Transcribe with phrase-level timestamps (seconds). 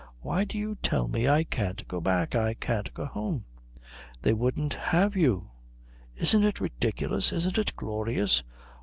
[0.21, 3.45] Why do you tell me I can't go back, I can't go home?"
[4.23, 5.51] "They wouldn't have you.
[6.15, 8.41] Isn't it ridiculous isn't it glorious?"